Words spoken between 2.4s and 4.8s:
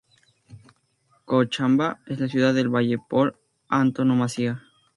del valle, por antonomasia.